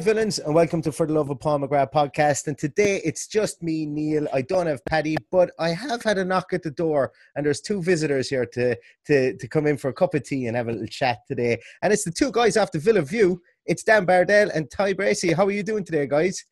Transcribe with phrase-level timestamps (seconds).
[0.00, 2.46] Villains, and welcome to For the Love of Paul McGrath podcast.
[2.46, 4.26] And today it's just me, Neil.
[4.32, 7.60] I don't have Paddy, but I have had a knock at the door, and there's
[7.60, 10.68] two visitors here to to to come in for a cup of tea and have
[10.68, 11.60] a little chat today.
[11.82, 13.42] And it's the two guys off the Villa View.
[13.66, 15.34] It's Dan Bardell and Ty Bracey.
[15.34, 16.44] How are you doing today, guys?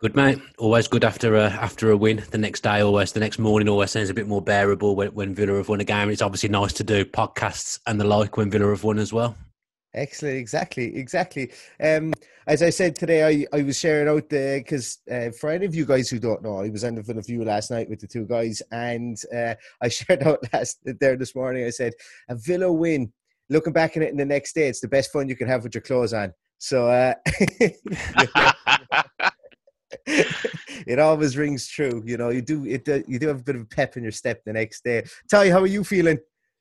[0.00, 0.40] Good mate.
[0.58, 2.24] Always good after a after a win.
[2.30, 5.34] The next day, always the next morning, always sounds a bit more bearable when, when
[5.34, 6.10] Villa have won a game.
[6.10, 9.36] It's obviously nice to do podcasts and the like when Villa have won as well.
[9.92, 11.50] Excellent, exactly, exactly.
[11.82, 12.12] Um,
[12.46, 15.74] as I said today, I, I was sharing out the because uh, for any of
[15.74, 18.06] you guys who don't know, I was on the Villa View last night with the
[18.06, 21.64] two guys, and uh, I shared out last there this morning.
[21.64, 21.94] I said
[22.28, 23.12] a Villa win.
[23.48, 25.64] Looking back at it in the next day, it's the best fun you can have
[25.64, 26.32] with your clothes on.
[26.58, 27.14] So uh,
[30.06, 32.00] it always rings true.
[32.06, 32.88] You know, you do it.
[32.88, 35.02] Uh, you do have a bit of a pep in your step the next day.
[35.28, 36.20] Ty, how are you feeling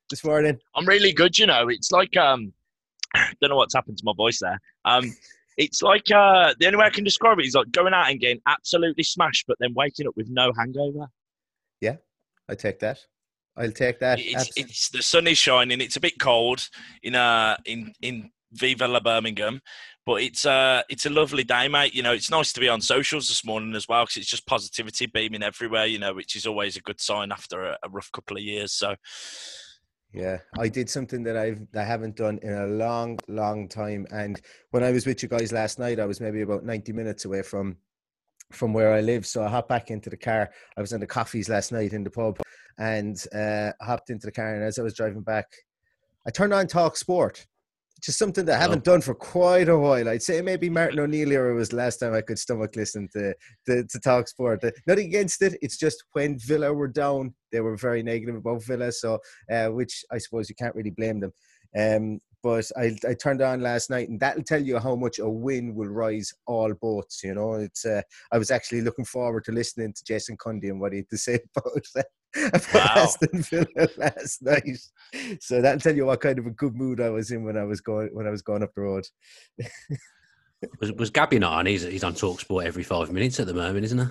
[0.10, 0.58] this morning?
[0.76, 1.38] I'm really good.
[1.38, 2.54] You know, it's like um
[3.42, 4.60] don't know what's happened to my voice there.
[4.86, 5.12] Um,
[5.58, 8.20] it's like uh, the only way I can describe it is like going out and
[8.20, 11.08] getting absolutely smashed, but then waking up with no hangover.
[11.82, 11.98] Yeah,
[12.48, 13.00] I take that.
[13.58, 14.20] I'll take that.
[14.22, 15.82] It's, it's, the sun is shining.
[15.82, 16.68] It's a bit cold
[17.04, 19.60] in uh in in Viva la Birmingham,
[20.06, 21.94] but it's uh it's a lovely day, mate.
[21.94, 24.48] You know, it's nice to be on socials this morning as well because it's just
[24.48, 25.88] positivity beaming everywhere.
[25.88, 28.72] You know, which is always a good sign after a, a rough couple of years.
[28.72, 28.96] So
[30.14, 34.08] yeah, I did something that I've I haven't done in a long, long time.
[34.12, 37.26] And when I was with you guys last night, I was maybe about ninety minutes
[37.26, 37.78] away from
[38.52, 39.28] from where I live.
[39.28, 40.50] So I hopped back into the car.
[40.76, 42.40] I was in the coffees last night in the pub,
[42.80, 44.56] and uh, hopped into the car.
[44.56, 45.46] And as I was driving back,
[46.26, 47.46] I turned on Talk Sport,
[48.02, 50.10] just something that I haven't done for quite a while.
[50.10, 53.34] I'd say maybe Martin O'Neill era was the last time I could stomach listen to,
[53.68, 54.64] to, to talk sport.
[54.64, 55.58] Uh, nothing against it.
[55.62, 58.92] It's just when Villa were down, they were very negative about Villa.
[58.92, 59.20] So,
[59.52, 61.34] uh, which I suppose you can't really blame them.
[61.78, 65.30] Um, but I, I turned on last night, and that'll tell you how much a
[65.30, 67.22] win will rise all boats.
[67.24, 67.86] You know, it's.
[67.86, 68.02] Uh,
[68.32, 71.18] I was actually looking forward to listening to Jason Cundy and what he had to
[71.18, 71.86] say about
[72.46, 72.92] about wow.
[72.96, 74.80] Aston Villa last night.
[75.40, 77.64] So that'll tell you what kind of a good mood I was in when I
[77.64, 79.06] was going when I was going up the road.
[80.80, 81.66] was was Gabby not on?
[81.66, 84.06] He's he's on Talksport every five minutes at the moment, isn't he?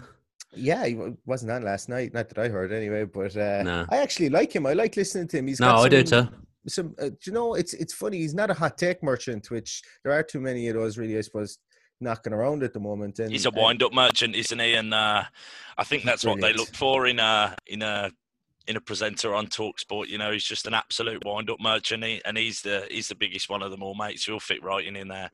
[0.54, 2.14] Yeah, he wasn't on last night.
[2.14, 3.04] Not that I heard anyway.
[3.04, 3.86] But uh, no.
[3.90, 4.66] I actually like him.
[4.66, 5.46] I like listening to him.
[5.46, 6.28] He's no, I do too.
[6.66, 8.18] Some, uh, you know, it's it's funny.
[8.18, 10.98] He's not a hot take merchant, which there are too many of those.
[10.98, 11.58] Really, I suppose
[12.00, 13.18] knocking around at the moment.
[13.18, 14.74] And he's a wind-up merchant, isn't he?
[14.74, 15.24] And uh,
[15.76, 16.42] I think that's brilliant.
[16.42, 18.10] what they look for in a in a
[18.66, 20.08] in a presenter on Talksport.
[20.08, 23.62] You know, he's just an absolute wind-up merchant, and he's the he's the biggest one
[23.62, 24.24] of them all, mates.
[24.24, 25.30] He'll fit right in in there.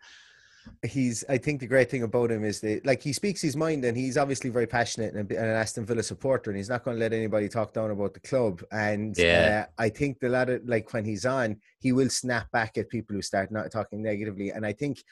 [0.82, 1.24] He's.
[1.28, 3.94] I think the great thing about him is that, like, he speaks his mind, and
[3.94, 7.00] he's obviously very passionate and, and an Aston Villa supporter, and he's not going to
[7.02, 8.62] let anybody talk down about the club.
[8.72, 9.66] And yeah.
[9.66, 12.88] uh, I think the lot of like when he's on, he will snap back at
[12.88, 14.52] people who start not talking negatively.
[14.52, 15.04] And I think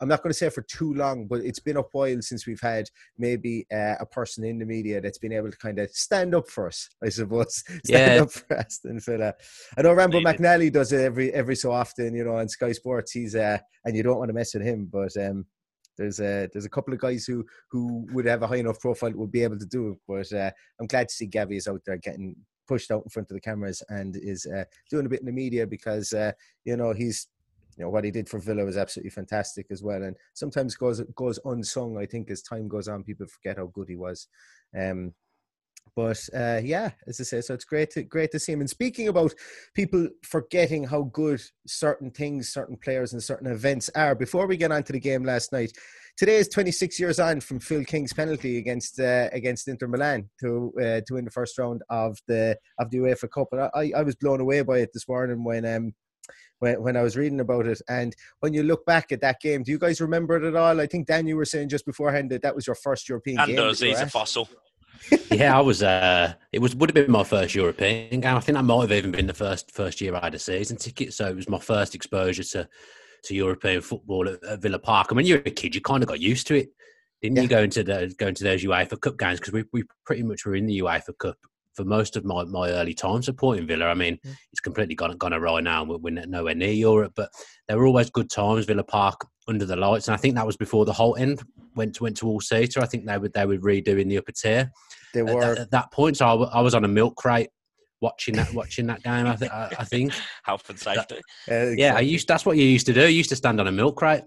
[0.00, 2.60] I'm not going to say for too long, but it's been a while since we've
[2.60, 2.86] had
[3.16, 6.48] maybe uh, a person in the media that's been able to kind of stand up
[6.48, 7.62] for us, I suppose.
[7.84, 8.22] Stand yeah.
[8.22, 9.34] up for Aston Villa.
[9.76, 13.12] I know Rambo McInally does it every every so often, you know, on Sky Sports.
[13.12, 15.46] He's uh, and you don't want to mess with him, but um,
[15.96, 19.12] there's a there's a couple of guys who who would have a high enough profile
[19.14, 19.98] would be able to do it.
[20.06, 20.50] But uh,
[20.80, 22.36] I'm glad to see Gabby is out there getting
[22.66, 25.32] pushed out in front of the cameras and is uh, doing a bit in the
[25.32, 26.32] media because uh,
[26.64, 27.28] you know he's
[27.76, 31.00] you know what he did for Villa was absolutely fantastic as well, and sometimes goes
[31.14, 31.98] goes unsung.
[31.98, 34.28] I think as time goes on, people forget how good he was.
[34.78, 35.14] Um,
[35.96, 38.60] but uh, yeah, as I say, so it's great to great to see him.
[38.60, 39.34] And speaking about
[39.74, 44.72] people forgetting how good certain things, certain players, and certain events are, before we get
[44.72, 45.72] on to the game last night,
[46.16, 50.72] today is 26 years on from Phil King's penalty against uh, against Inter Milan to
[50.80, 53.48] uh, to win the first round of the of the UEFA Cup.
[53.52, 55.94] And I, I was blown away by it this morning when um
[56.58, 57.80] when, when I was reading about it.
[57.88, 60.80] And when you look back at that game, do you guys remember it at all?
[60.80, 63.48] I think Dan, you were saying just beforehand that that was your first European and
[63.48, 63.56] game.
[63.56, 63.80] does.
[63.80, 64.48] He's a fossil.
[65.30, 65.82] yeah, I was.
[65.82, 68.36] Uh, it was would have been my first European game.
[68.36, 70.76] I think that might have even been the first first year I had a season
[70.76, 71.12] ticket.
[71.12, 72.68] So it was my first exposure to
[73.24, 75.10] to European football at, at Villa Park.
[75.10, 76.68] And when you're a kid, you kind of got used to it,
[77.22, 77.42] didn't yeah.
[77.42, 77.48] you?
[77.48, 80.54] Going to the going to those UEFA Cup games because we we pretty much were
[80.54, 81.36] in the UEFA Cup
[81.74, 83.86] for most of my, my early time supporting Villa.
[83.86, 84.36] I mean, mm.
[84.52, 85.84] it's completely gone gone awry now.
[85.84, 87.30] We're, we're nowhere near Europe, but
[87.68, 88.66] there were always good times.
[88.66, 91.42] Villa Park under the lights, and I think that was before the whole end
[91.74, 92.80] went to went to all seater.
[92.80, 94.70] I think they would they were redoing the upper tier.
[95.12, 96.16] They were at, at that point.
[96.16, 97.50] So I, I was on a milk crate
[98.00, 99.26] watching that watching that game.
[99.26, 100.12] I think I, I think
[100.42, 101.20] health and safety.
[101.46, 103.02] That, yeah, I used that's what you used to do.
[103.02, 104.24] You used to stand on a milk crate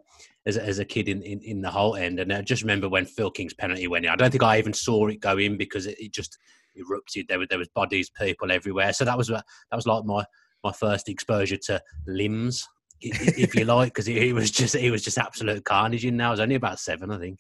[0.48, 2.20] as a, as a kid in, in, in the whole end.
[2.20, 4.12] And I just remember when Phil King's penalty went in.
[4.12, 6.38] I don't think I even saw it go in because it, it just
[6.78, 7.28] erupted.
[7.28, 8.94] There were there was bodies, people everywhere.
[8.94, 10.24] So that was that was like my
[10.64, 12.68] my first exposure to limbs,
[13.02, 16.06] if you like, because it, was just it was just absolute carnage.
[16.06, 17.40] In there, I was only about seven, I think.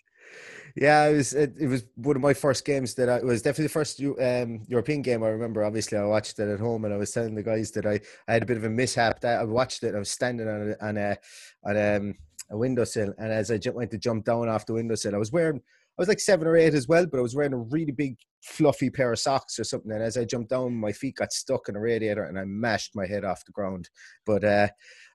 [0.75, 3.65] Yeah, it was it, it, was one of my first games that I was definitely
[3.65, 5.63] the first um, European game I remember.
[5.63, 8.33] Obviously, I watched it at home, and I was telling the guys that I, I
[8.33, 9.19] had a bit of a mishap.
[9.21, 9.95] That I watched it.
[9.95, 11.17] I was standing on a, on a
[11.63, 12.15] on um,
[12.51, 15.61] a windowsill, and as I went to jump down off the windowsill, I was wearing
[15.97, 18.17] I was like seven or eight as well, but I was wearing a really big
[18.43, 19.91] fluffy pair of socks or something.
[19.91, 22.95] And as I jumped down, my feet got stuck in a radiator and I mashed
[22.95, 23.89] my head off the ground.
[24.23, 24.67] But uh,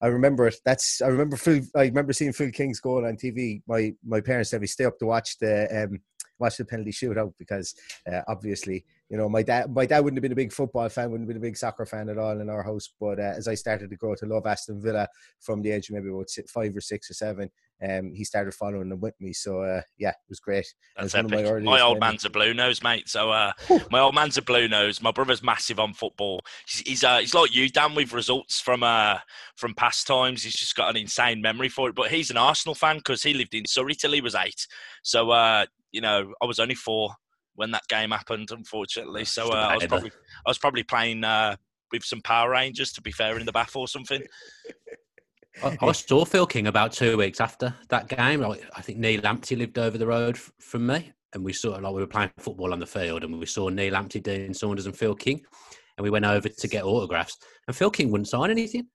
[0.03, 0.57] I remember it.
[0.65, 1.63] That's I remember Phil.
[1.77, 3.63] I remember seeing Phil King's goal on TV.
[3.69, 6.01] My my parents had me stay up to watch the um,
[6.41, 7.75] watch the penalty shootout because
[8.13, 11.11] uh, obviously you know my dad my dad wouldn't have been a big football fan,
[11.11, 12.89] wouldn't have been a big soccer fan at all in our house.
[12.99, 15.07] But uh, as I started to grow to love Aston Villa
[15.39, 17.51] from the age of maybe about five or six or seven,
[17.87, 19.35] um, he started following them with me.
[19.35, 20.67] So uh, yeah, it was great.
[20.97, 21.31] That's epic.
[21.31, 23.07] my, my, old man's a blue nose, mate.
[23.07, 23.53] So uh,
[23.91, 25.03] my old man's a blue nose.
[25.03, 26.41] My brother's massive on football.
[26.67, 29.19] He's he's, uh, he's like you, Dan, with results from uh,
[29.57, 30.43] from past times.
[30.43, 31.95] He's just got an insane memory for it.
[31.95, 34.67] But he's an Arsenal fan because he lived in Surrey till he was eight.
[35.03, 37.15] So uh, you know, I was only four
[37.55, 39.25] when that game happened, unfortunately.
[39.25, 40.11] So uh, I was probably
[40.47, 41.57] I was probably playing uh,
[41.93, 44.23] with some Power Rangers, to be fair, in the bath or something.
[45.63, 48.41] I, I, saw Phil King about two weeks after that game.
[48.41, 51.73] Like, I think Nii Lamptey lived over the road f- from me, and we saw
[51.73, 54.87] like we were playing football on the field, and we saw Nii Lamptey, Dean Saunders,
[54.87, 55.43] and Phil King,
[55.99, 58.87] and we went over to get autographs, and Phil King wouldn't sign anything.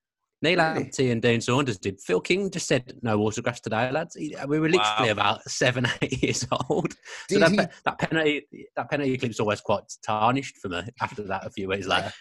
[0.45, 1.99] Nii Lamptey and Dean Saunders did.
[1.99, 4.15] Phil King just said no autographs today, lads.
[4.15, 5.11] We were literally wow.
[5.11, 6.93] about seven, eight years old.
[7.29, 7.57] so that, he...
[7.57, 11.45] that penalty, that penalty clip's always quite tarnished for me after that.
[11.45, 12.13] A few weeks later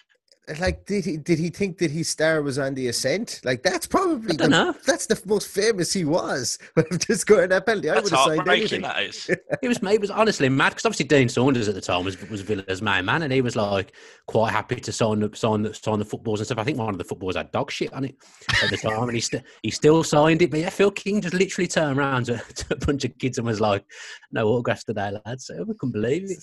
[0.61, 3.41] like did he did he think that his star was on the ascent?
[3.45, 4.75] Like that's probably the, know.
[4.87, 6.59] that's the most famous he was.
[7.01, 8.83] just going that penalty, that's I would have signed anything.
[8.83, 9.27] That is.
[9.61, 12.43] he was he was honestly mad because obviously Dean Saunders at the time was was
[12.43, 13.93] Villa's main man, and he was like
[14.27, 16.59] quite happy to sign the sign the sign the footballs and stuff.
[16.59, 18.15] I think one of the footballs had dog shit on it
[18.63, 20.53] at the time, and he still he still signed it.
[20.53, 23.47] But yeah, Phil King just literally turned around to, to a bunch of kids and
[23.47, 23.85] was like,
[24.31, 26.39] "No autographs today, lads." So we couldn't believe it.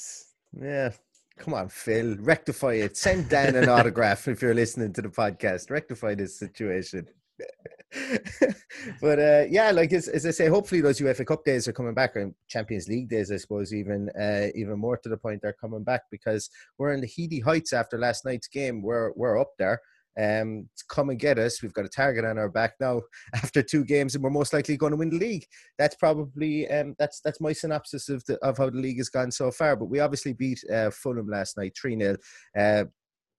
[0.62, 0.92] Yeah,
[1.38, 2.96] Come on, Phil, rectify it.
[2.96, 5.72] Send Dan an autograph if you're listening to the podcast.
[5.72, 7.08] Rectify this situation.
[9.02, 11.94] but uh, yeah, like as, as I say, hopefully those UEFA Cup days are coming
[11.94, 15.54] back, and Champions League days, I suppose, even uh, even more to the point, they're
[15.54, 18.82] coming back because we're in the heady heights after last night's game.
[18.82, 19.82] We're we're up there,
[20.20, 21.62] um, come and get us.
[21.62, 23.02] We've got a target on our back now
[23.34, 25.46] after two games, and we're most likely going to win the league.
[25.78, 29.32] That's probably um, that's that's my synopsis of the, of how the league has gone
[29.32, 29.76] so far.
[29.76, 32.18] But we obviously beat uh, Fulham last night, three 0
[32.58, 32.86] uh,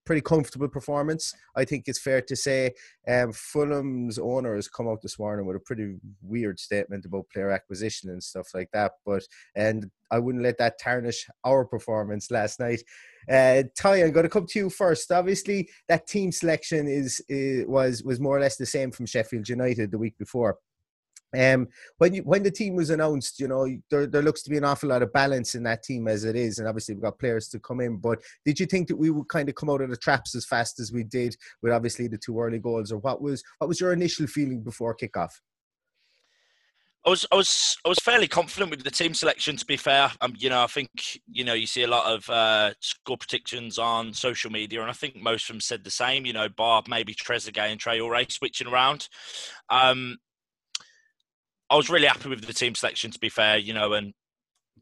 [0.05, 1.33] pretty comfortable performance.
[1.55, 2.73] I think it's fair to say
[3.07, 7.49] um, Fulham's owner has come out this morning with a pretty weird statement about player
[7.49, 8.93] acquisition and stuff like that.
[9.05, 9.23] But
[9.55, 12.83] and I wouldn't let that tarnish our performance last night.
[13.29, 15.11] Uh, Ty, I'm going to come to you first.
[15.11, 19.49] Obviously, that team selection is, is was was more or less the same from Sheffield
[19.49, 20.57] United the week before.
[21.37, 21.67] Um,
[21.97, 24.63] when you, when the team was announced, you know there, there looks to be an
[24.63, 27.47] awful lot of balance in that team as it is, and obviously we've got players
[27.49, 27.97] to come in.
[27.97, 30.45] But did you think that we would kind of come out of the traps as
[30.45, 33.81] fast as we did with obviously the two early goals, or what was what was
[33.81, 35.31] your initial feeling before kickoff?
[37.05, 39.55] I was, I was, I was fairly confident with the team selection.
[39.57, 42.27] To be fair, um, you know, I think you know you see a lot of
[42.29, 46.25] uh, score predictions on social media, and I think most of them said the same.
[46.25, 49.07] You know, Bob, maybe Trezeguet and Traore switching around.
[49.69, 50.17] Um,
[51.69, 53.11] I was really happy with the team selection.
[53.11, 54.13] To be fair, you know, and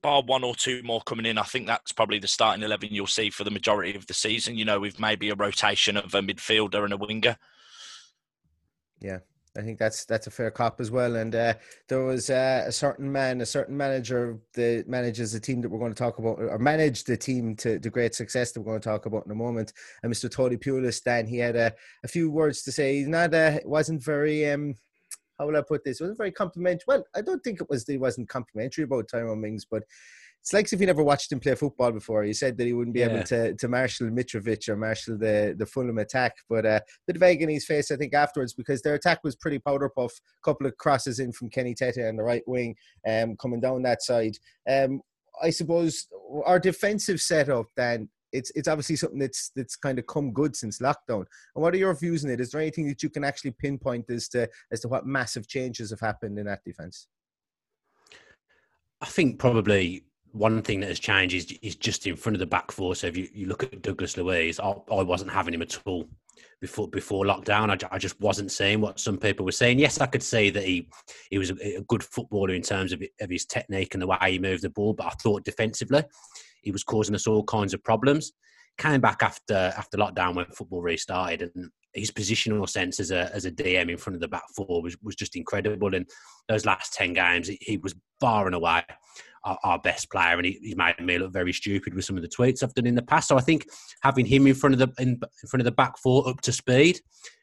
[0.01, 3.07] bar one or two more coming in, I think that's probably the starting eleven you'll
[3.07, 4.55] see for the majority of the season.
[4.55, 7.35] You know, with maybe a rotation of a midfielder and a winger.
[9.01, 9.19] Yeah,
[9.57, 11.15] I think that's that's a fair cop as well.
[11.15, 11.53] And uh,
[11.87, 15.79] there was uh, a certain man, a certain manager that manages the team that we're
[15.79, 18.81] going to talk about, or managed the team to, the great success that we're going
[18.81, 19.73] to talk about in a moment.
[20.01, 20.29] And Mr.
[20.29, 22.97] Tony Pulis, Dan, he had a, a few words to say.
[22.97, 24.75] He's not, uh, wasn't very, um,
[25.37, 25.99] how will I put this?
[25.99, 26.85] It wasn't very complimentary.
[26.87, 27.85] Well, I don't think it was.
[27.85, 29.83] He wasn't complimentary about Tyrone Mings, but
[30.43, 32.23] it's like if you never watched him play football before.
[32.23, 33.13] He said that he wouldn't be yeah.
[33.13, 37.23] able to to marshal Mitrovic or marshal the the Fulham attack, but uh, bit of
[37.23, 40.11] egg in his face, I think, afterwards because their attack was pretty powder puff.
[40.11, 42.75] A couple of crosses in from Kenny Tete on the right wing,
[43.07, 44.35] um, coming down that side.
[44.69, 44.99] Um,
[45.41, 46.07] I suppose
[46.45, 50.79] our defensive setup then it's it's obviously something that's that's kind of come good since
[50.79, 51.25] lockdown.
[51.55, 52.41] And what are your views on it?
[52.41, 55.91] Is there anything that you can actually pinpoint as to as to what massive changes
[55.91, 57.07] have happened in that defense?
[58.99, 62.45] I think probably one thing that has changed is, is just in front of the
[62.45, 62.95] back four.
[62.95, 66.09] So if you, you look at Douglas Luiz, I, I wasn't having him at all
[66.59, 67.69] before before lockdown.
[67.69, 69.79] I, I, just wasn't seeing what some people were saying.
[69.79, 70.89] Yes, I could say that he
[71.29, 74.17] he was a, a, good footballer in terms of, of his technique and the way
[74.27, 76.03] he moved the ball, but I thought defensively
[76.63, 78.33] he was causing us all kinds of problems.
[78.79, 83.45] Came back after after lockdown when football restarted, and his positional sense as a as
[83.45, 85.93] a DM in front of the back four was was just incredible.
[85.93, 86.09] And
[86.49, 88.83] those last ten games, he, he was far and away
[89.43, 92.21] our, our best player, and he, he, made me look very stupid with some of
[92.21, 93.27] the tweets I've done in the past.
[93.27, 93.67] So I think
[94.01, 96.51] having him in front of the in, in front of the back four up to
[96.51, 96.99] speed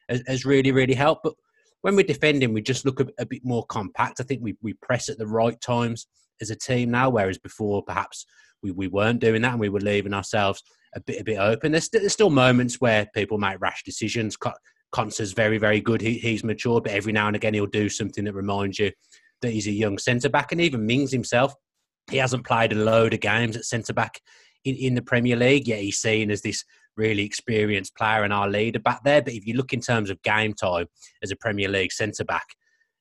[0.09, 1.23] has, has, really really helped.
[1.23, 1.33] But
[1.81, 4.19] when we're defending, we just look a, a bit more compact.
[4.19, 6.07] I think we we press at the right times
[6.41, 8.25] as a team now, whereas before perhaps
[8.63, 10.63] we, we weren't doing that and we were leaving ourselves
[10.95, 11.71] a bit a bit open.
[11.71, 14.37] There's, st- there's still moments where people make rash decisions.
[14.91, 16.01] Konsa's very very good.
[16.01, 18.91] He, he's matured, but every now and again he'll do something that reminds you
[19.41, 20.51] that he's a young centre back.
[20.51, 21.53] And even Mings himself,
[22.09, 24.19] he hasn't played a load of games at centre back
[24.65, 26.63] in, in the Premier League, yet he's seen as this
[26.97, 29.21] really experienced player and our leader back there.
[29.21, 30.87] But if you look in terms of game time
[31.23, 32.45] as a Premier League centre back,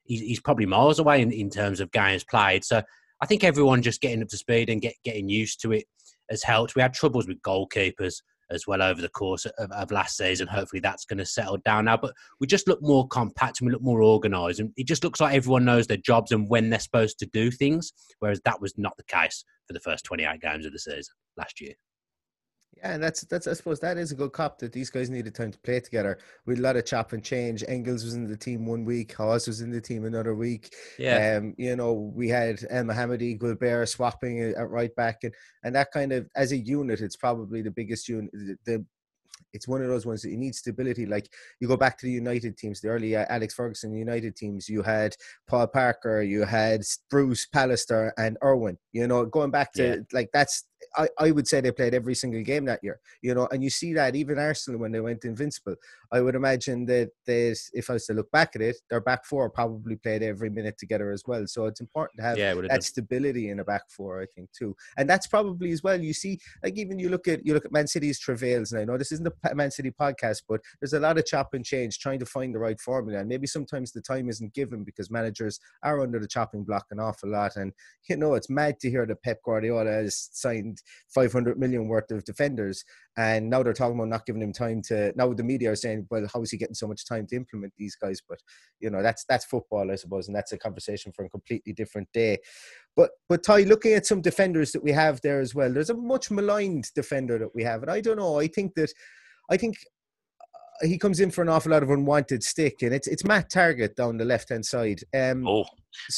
[0.05, 2.65] he's, he's, probably miles away in, in terms of games played.
[2.65, 2.83] So
[3.21, 5.85] I think everyone just getting up to speed and get, getting used to it
[6.31, 6.77] has helped.
[6.77, 8.15] We had troubles with goalkeepers
[8.51, 10.49] as well over the course of, of last season.
[10.49, 11.97] Hopefully that's going to settle down now.
[11.97, 14.61] But we just look more compact and we look more organised.
[14.61, 17.51] And it just looks like everyone knows their jobs and when they're supposed to do
[17.51, 21.15] things, whereas that was not the case for the first 28 games of the season
[21.37, 21.75] last year.
[22.77, 25.35] Yeah, and that's that's I suppose that is a good cop that these guys needed
[25.35, 26.19] time to play together.
[26.47, 27.65] We had a lot of chop and change.
[27.67, 30.73] Engels was in the team one week, Hause was in the team another week.
[30.99, 31.37] Yeah.
[31.37, 35.35] Um, you know, we had Elmohamady, Guilbert swapping at right back and
[35.65, 38.31] and that kind of as a unit, it's probably the biggest unit
[38.65, 38.85] the
[39.53, 41.07] it's one of those ones that you need stability.
[41.07, 41.29] Like
[41.61, 44.69] you go back to the United teams, the early uh, Alex Ferguson United teams.
[44.69, 45.15] You had
[45.49, 48.79] Paul Parker, you had Bruce Pallister, and Irwin.
[48.93, 49.97] You know, going back to yeah.
[50.13, 50.65] like that's
[50.97, 53.71] I, I would say they played every single game that year, you know, and you
[53.71, 55.77] see that even Arsenal when they went invincible.
[56.13, 59.25] I would imagine that there's, if I was to look back at it, their back
[59.25, 61.47] four probably played every minute together as well.
[61.47, 62.81] So it's important to have yeah, that been.
[62.81, 64.75] stability in a back four, I think, too.
[64.97, 66.01] And that's probably as well.
[66.01, 68.85] You see, like even you look at you look at Man City's travails, and I
[68.85, 71.99] know this isn't a Man City podcast, but there's a lot of chop and change
[71.99, 73.21] trying to find the right formula.
[73.21, 76.99] And maybe sometimes the time isn't given because managers are under the chopping block an
[77.01, 77.57] awful lot.
[77.57, 77.73] And
[78.09, 80.70] you know, it's mad to hear that Pep Guardiola has signed
[81.15, 82.85] 500 million worth of defenders.
[83.17, 85.13] And now they're talking about not giving him time to.
[85.17, 87.73] Now the media are saying, well, how is he getting so much time to implement
[87.77, 88.21] these guys?
[88.27, 88.39] But
[88.81, 92.09] you know, that's that's football, I suppose, and that's a conversation for a completely different
[92.13, 92.39] day.
[92.97, 95.95] But but Ty, looking at some defenders that we have there as well, there's a
[95.95, 98.39] much maligned defender that we have, and I don't know.
[98.39, 98.93] I think that
[99.51, 99.77] I think
[100.83, 103.51] uh, he comes in for an awful lot of unwanted stick, and it's it's Matt
[103.51, 105.01] Targett down the left hand side.
[105.15, 105.65] Um, oh,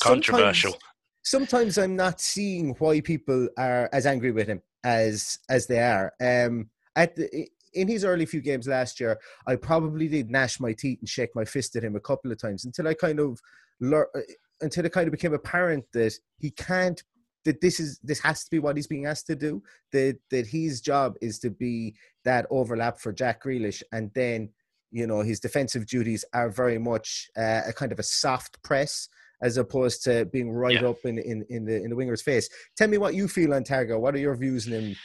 [0.02, 0.76] controversial
[1.22, 6.12] sometimes I'm not seeing why people are as angry with him as as they are.
[6.20, 10.72] Um, at the, in his early few games last year, I probably did gnash my
[10.72, 13.40] teeth and shake my fist at him a couple of times until I kind of
[13.80, 14.20] learned, uh,
[14.60, 17.02] until it kind of became apparent that he can't
[17.44, 19.62] that this is this has to be what he's being asked to do.
[19.92, 24.50] That that his job is to be that overlap for Jack Grealish, and then
[24.90, 29.08] you know his defensive duties are very much uh, a kind of a soft press
[29.42, 30.88] as opposed to being right yeah.
[30.88, 32.48] up in, in, in the in the winger's face.
[32.76, 34.00] Tell me what you feel on Targett.
[34.00, 34.96] What are your views on him?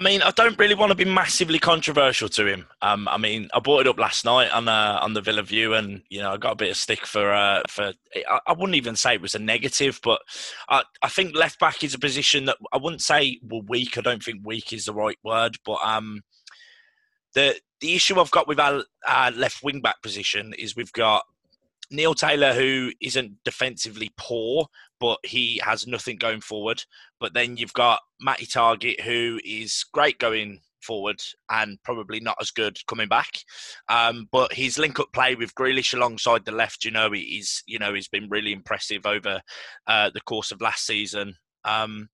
[0.00, 2.66] I mean, I don't really want to be massively controversial to him.
[2.80, 5.74] Um, I mean, I brought it up last night on uh, on the Villa View,
[5.74, 7.92] and you know, I got a bit of stick for uh, for.
[8.16, 10.22] I, I wouldn't even say it was a negative, but
[10.70, 13.98] I, I think left back is a position that I wouldn't say well weak.
[13.98, 16.22] I don't think weak is the right word, but um,
[17.34, 21.24] the the issue I've got with our, our left wing back position is we've got
[21.90, 24.66] Neil Taylor, who isn't defensively poor,
[24.98, 26.84] but he has nothing going forward.
[27.18, 31.20] But then you've got Matty Targett, who is great going forward
[31.50, 33.30] and probably not as good coming back.
[33.88, 37.94] Um, but his link-up play with Grealish alongside the left, you know, he's you know
[37.94, 39.40] he's been really impressive over
[39.86, 41.34] uh, the course of last season.
[41.64, 42.08] Um,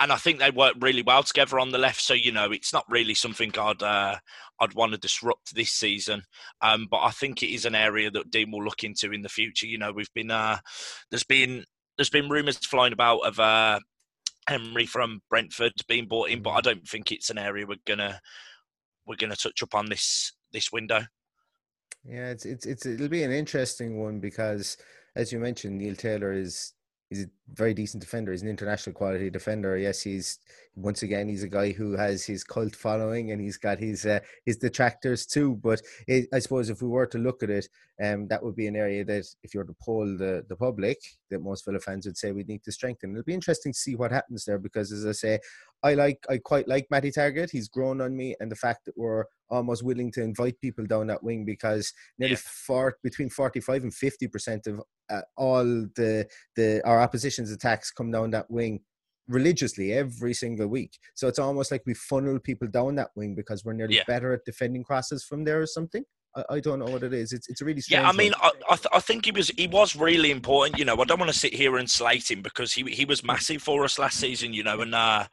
[0.00, 2.00] and I think they work really well together on the left.
[2.00, 4.16] So you know, it's not really something I'd uh,
[4.60, 6.22] I'd want to disrupt this season.
[6.60, 9.28] Um, but I think it is an area that Dean will look into in the
[9.28, 9.66] future.
[9.66, 10.58] You know, we've been uh,
[11.10, 11.64] there's been
[11.96, 13.78] there's been rumours flying about of uh,
[14.48, 18.20] Henry from Brentford being bought in, but I don't think it's an area we're gonna
[19.06, 21.02] we're gonna touch up on this this window.
[22.04, 24.76] Yeah, it's it's, it's it'll be an interesting one because,
[25.16, 26.72] as you mentioned, Neil Taylor is
[27.10, 28.32] he's a very decent defender.
[28.32, 29.76] He's an international quality defender.
[29.76, 30.38] Yes, he's
[30.76, 34.20] once again he's a guy who has his cult following and he's got his uh,
[34.44, 35.56] his detractors too.
[35.56, 37.68] But it, I suppose if we were to look at it,
[38.02, 40.98] um, that would be an area that if you were to poll the the public,
[41.30, 43.12] that most Villa fans would say we need to strengthen.
[43.12, 45.38] It'll be interesting to see what happens there because, as I say,
[45.84, 47.50] I like I quite like Matty Targett.
[47.50, 51.06] He's grown on me, and the fact that we're almost willing to invite people down
[51.08, 52.40] that wing because nearly yeah.
[52.66, 56.26] four, between forty five and fifty percent of uh, all the
[56.56, 58.80] the our opposition's attacks come down that wing
[59.28, 60.98] religiously every single week.
[61.14, 64.04] So it's almost like we funnel people down that wing because we're nearly yeah.
[64.06, 66.04] better at defending crosses from there or something.
[66.36, 67.32] I, I don't know what it is.
[67.32, 68.08] It's it's a really yeah.
[68.08, 70.78] I mean, I I, th- I, think he was he was really important.
[70.78, 73.24] You know, I don't want to sit here and slate him because he he was
[73.24, 74.52] massive for us last season.
[74.52, 75.26] You know, and uh,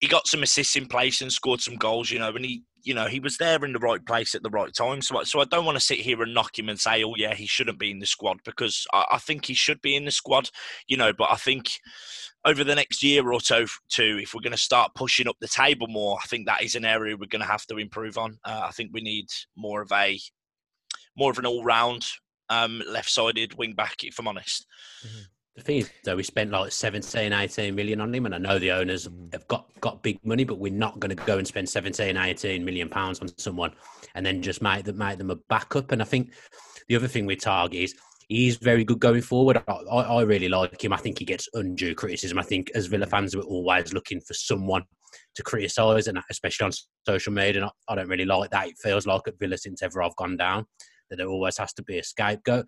[0.00, 2.10] he got some assists in place and scored some goals.
[2.10, 4.50] You know, and he you know, he was there in the right place at the
[4.50, 5.02] right time.
[5.02, 7.34] So, so I don't want to sit here and knock him and say, oh, yeah,
[7.34, 10.10] he shouldn't be in the squad because I, I think he should be in the
[10.10, 10.48] squad,
[10.86, 11.68] you know, but I think
[12.48, 15.48] over the next year or so, too, if we're going to start pushing up the
[15.48, 18.38] table more, I think that is an area we're going to have to improve on.
[18.44, 19.26] Uh, I think we need
[19.56, 20.18] more of a,
[21.16, 22.06] more of an all-round
[22.48, 24.66] um, left-sided wing back, if I'm honest.
[25.06, 25.22] Mm-hmm
[25.56, 28.60] the thing is though we spent like 17 18 million on him and i know
[28.60, 29.32] the owners mm.
[29.32, 32.64] have got got big money but we're not going to go and spend 17 18
[32.64, 33.72] million pounds on someone
[34.14, 36.32] and then just make them make them a backup and i think
[36.88, 37.94] the other thing with Targett is
[38.28, 41.94] he's very good going forward I, I really like him i think he gets undue
[41.94, 44.84] criticism i think as villa fans we're always looking for someone
[45.34, 46.72] to criticise and especially on
[47.06, 49.82] social media and I, I don't really like that it feels like at villa since
[49.82, 50.66] ever i've gone down
[51.10, 52.66] that there always has to be a scapegoat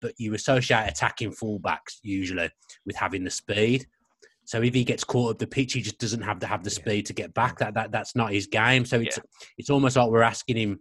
[0.00, 2.50] but you associate attacking fullbacks usually
[2.86, 3.86] with having the speed.
[4.44, 6.70] So if he gets caught up the pitch, he just doesn't have to have the
[6.70, 7.58] speed to get back.
[7.58, 8.84] That that that's not his game.
[8.84, 9.22] So it's yeah.
[9.58, 10.80] it's almost like we're asking him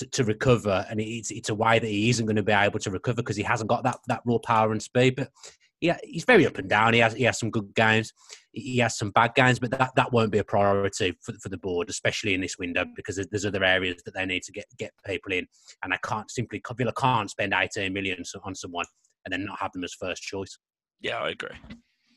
[0.00, 2.78] to, to, recover, and it's it's a way that he isn't going to be able
[2.80, 5.16] to recover because he hasn't got that that raw power and speed.
[5.16, 5.30] But
[5.80, 6.94] yeah, he's very up and down.
[6.94, 8.12] He has he has some good games,
[8.52, 11.58] he has some bad games, but that, that won't be a priority for, for the
[11.58, 14.92] board, especially in this window because there's other areas that they need to get get
[15.06, 15.46] people in,
[15.82, 18.86] and I can't simply Villa can't spend 18 million on someone
[19.24, 20.58] and then not have them as first choice.
[21.00, 21.56] Yeah, I agree.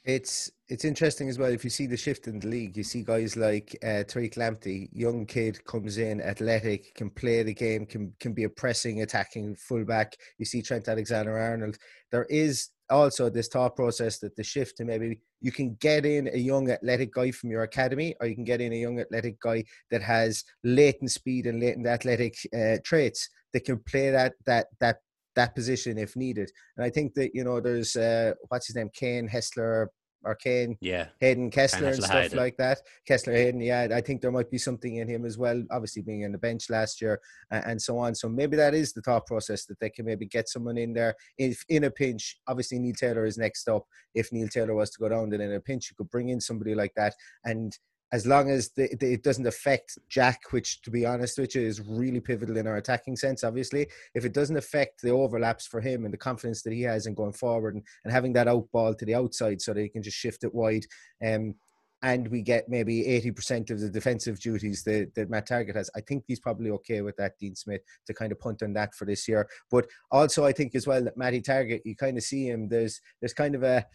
[0.05, 1.51] It's it's interesting as well.
[1.51, 4.89] If you see the shift in the league, you see guys like uh, Tariq Lamptey,
[4.91, 9.55] young kid comes in, athletic, can play the game, can can be a pressing, attacking
[9.55, 10.17] fullback.
[10.37, 11.77] You see Trent Alexander-Arnold.
[12.11, 16.27] There is also this thought process that the shift to maybe you can get in
[16.27, 19.39] a young athletic guy from your academy, or you can get in a young athletic
[19.39, 24.67] guy that has latent speed and latent athletic uh, traits that can play that that
[24.81, 24.97] that
[25.36, 26.52] that position if needed.
[26.78, 29.88] And I think that you know there's uh, what's his name, Kane Hessler
[30.26, 32.38] or Kane, yeah, Hayden Kesler and stuff Hayden.
[32.38, 32.80] like that.
[33.10, 35.62] Kesler Hayden, yeah, I think there might be something in him as well.
[35.72, 37.19] Obviously, being on the bench last year
[37.52, 38.15] and, and so on.
[38.15, 41.15] So maybe that is the thought process that they can maybe get someone in there
[41.38, 42.38] if in a pinch.
[42.48, 43.86] Obviously, Neil Taylor is next up.
[44.15, 46.39] If Neil Taylor was to go down, then in a pinch, you could bring in
[46.39, 47.78] somebody like that and
[48.13, 51.63] as long as the, the, it doesn't affect Jack, which to be honest with you
[51.63, 53.43] is really pivotal in our attacking sense.
[53.43, 57.08] Obviously, if it doesn't affect the overlaps for him and the confidence that he has
[57.08, 59.89] in going forward and, and having that out ball to the outside so that he
[59.89, 60.86] can just shift it wide,
[61.26, 61.56] um,
[62.04, 65.89] and we get maybe 80% of the defensive duties that, that Matt Targett has.
[65.95, 68.93] I think he's probably okay with that, Dean Smith, to kind of punt on that
[68.93, 69.47] for this year.
[69.71, 72.69] But also, I think as well that Matty Targett, you kind of see him.
[72.69, 73.88] There's there's kind of a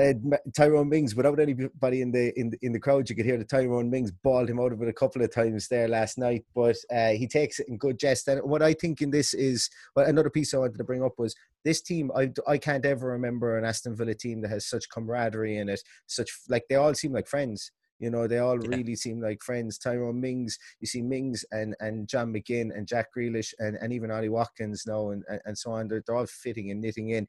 [0.00, 0.12] uh,
[0.56, 3.44] Tyrone Mings, without anybody in the in the, in the crowd, you could hear the
[3.44, 6.44] Tyrone Mings balled him out of it a couple of times there last night.
[6.54, 8.28] But uh, he takes it in good jest.
[8.28, 11.18] And what I think in this is, well, another piece I wanted to bring up
[11.18, 12.10] was this team.
[12.16, 15.82] I I can't ever remember an Aston Villa team that has such camaraderie in it.
[16.06, 17.70] Such like they all seem like friends.
[18.00, 18.76] You know, they all Yeah.
[18.76, 19.78] really seem like friends.
[19.78, 24.10] Tyrone Mings, you see Mings and, and John McGinn and Jack Grealish and, and even
[24.10, 25.86] Ollie Watkins now and, and, and so on.
[25.86, 27.28] They're, they're all fitting and knitting in.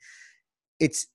[0.80, 1.08] It's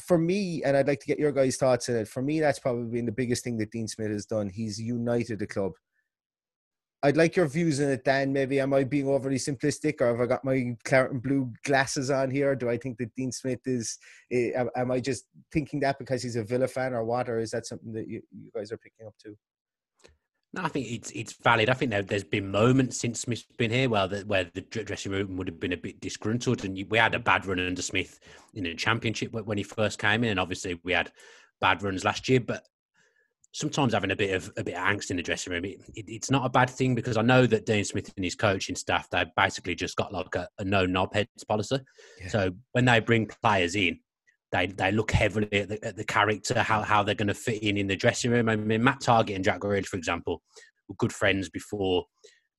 [0.00, 2.08] for me, and I'd like to get your guys' thoughts on it.
[2.08, 4.48] For me, that's probably been the biggest thing that Dean Smith has done.
[4.48, 5.72] He's united the club.
[7.02, 8.32] I'd like your views on it, Dan.
[8.32, 12.10] Maybe am I being overly simplistic, or have I got my claret and blue glasses
[12.10, 12.56] on here?
[12.56, 13.98] Do I think that Dean Smith is?
[14.32, 17.28] eh, Am, I just thinking that because he's a Villa fan, or what?
[17.28, 19.36] Or is that something that you, you guys are picking up too?
[20.54, 21.68] No, I think it's it's valid.
[21.68, 25.10] I think there, there's been moments since Smith's been here where the, where the dressing
[25.10, 28.20] room would have been a bit disgruntled, and we had a bad run under Smith
[28.54, 31.10] in the championship when he first came in, and obviously we had
[31.60, 32.38] bad runs last year.
[32.38, 32.64] But
[33.50, 36.04] sometimes having a bit of a bit of angst in the dressing room, it, it,
[36.06, 39.10] it's not a bad thing because I know that Dean Smith and his coaching staff
[39.10, 41.80] they basically just got like a, a no knobheads policy.
[42.20, 42.28] Yeah.
[42.28, 43.98] So when they bring players in,
[44.54, 47.62] they they look heavily at the, at the character, how how they're going to fit
[47.62, 48.48] in in the dressing room.
[48.48, 50.42] I mean, Matt Targett and Jack Grealish, for example,
[50.88, 52.04] were good friends before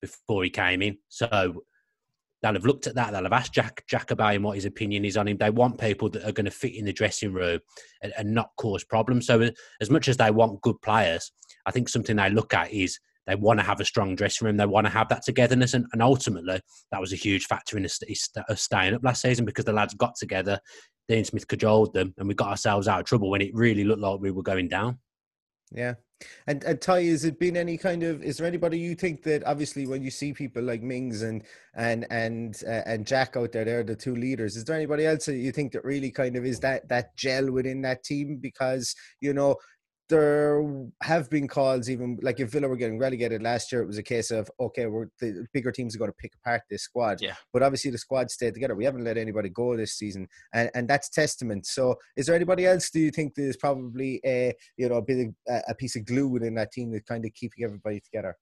[0.02, 0.98] before he came in.
[1.08, 1.64] So
[2.42, 3.12] they'll have looked at that.
[3.12, 5.38] They'll have asked Jack Jack about him, what his opinion is on him.
[5.38, 7.60] They want people that are going to fit in the dressing room
[8.02, 9.26] and, and not cause problems.
[9.26, 9.48] So
[9.80, 11.32] as much as they want good players,
[11.64, 14.56] I think something they look at is they want to have a strong dressing room.
[14.56, 16.60] They want to have that togetherness, and, and ultimately
[16.92, 18.00] that was a huge factor in us
[18.54, 20.60] staying up last season because the lads got together.
[21.08, 24.00] Dean Smith cajoled them, and we got ourselves out of trouble when it really looked
[24.00, 24.98] like we were going down.
[25.72, 25.94] Yeah.
[26.46, 28.22] And and Ty, has it been any kind of?
[28.22, 31.42] Is there anybody you think that obviously when you see people like Mings and
[31.74, 34.56] and and uh, and Jack out there, they're the two leaders.
[34.56, 37.50] Is there anybody else that you think that really kind of is that that gel
[37.50, 38.38] within that team?
[38.40, 39.56] Because you know
[40.08, 40.62] there
[41.02, 44.02] have been calls even like if Villa were getting relegated last year, it was a
[44.02, 47.18] case of okay, we're the bigger teams are going to pick apart this squad.
[47.20, 47.34] Yeah.
[47.52, 48.74] But obviously the squad stayed together.
[48.74, 51.66] We haven't let anybody go this season, and and that's testament.
[51.66, 52.90] So is there anybody else?
[52.90, 56.04] Do you think there's probably a you know a bit of, a- a piece of
[56.04, 58.36] glue within that team that's kind of keeping everybody together?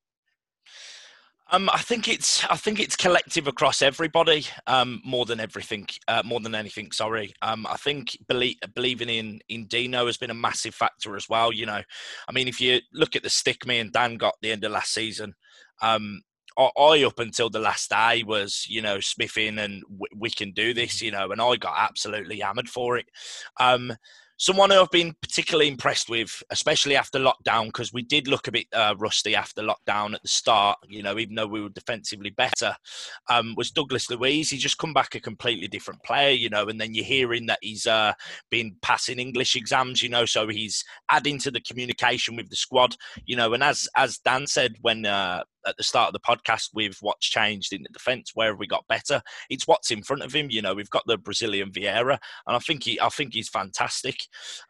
[1.52, 6.22] Um, I think it's I think it's collective across everybody um, more than everything, uh,
[6.24, 6.90] more than anything.
[6.90, 11.28] Sorry, um, I think belie- believing in in Dino has been a massive factor as
[11.28, 11.52] well.
[11.52, 11.82] You know,
[12.28, 14.72] I mean, if you look at the stick me and Dan got the end of
[14.72, 15.34] last season,
[15.82, 16.22] um,
[16.58, 20.52] I, I up until the last day was you know smithing and we, we can
[20.52, 23.06] do this, you know, and I got absolutely hammered for it.
[23.60, 23.92] Um,
[24.36, 28.52] someone who I've been particularly impressed with, especially after lockdown, because we did look a
[28.52, 30.78] bit uh, rusty after lockdown at the start.
[30.88, 32.76] You know, even though we were defensively better,
[33.30, 34.50] um, was Douglas Luiz.
[34.50, 36.30] He's just come back a completely different player.
[36.30, 38.12] You know, and then you're hearing that he's uh,
[38.50, 40.02] been passing English exams.
[40.02, 42.96] You know, so he's adding to the communication with the squad.
[43.26, 45.06] You know, and as as Dan said when.
[45.06, 48.58] Uh, at the start of the podcast, with what's changed in the defence, where have
[48.58, 49.22] we got better?
[49.50, 50.50] It's what's in front of him.
[50.50, 54.16] You know, we've got the Brazilian Vieira, and I think he, I think he's fantastic.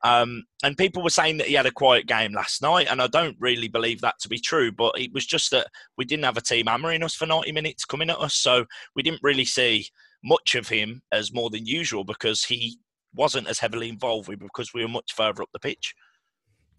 [0.03, 3.07] Um, and people were saying that he had a quiet game last night, and I
[3.07, 4.73] don't really believe that to be true.
[4.73, 7.85] But it was just that we didn't have a team hammering us for 90 minutes
[7.85, 9.87] coming at us, so we didn't really see
[10.25, 12.79] much of him as more than usual because he
[13.15, 15.95] wasn't as heavily involved with because we were much further up the pitch.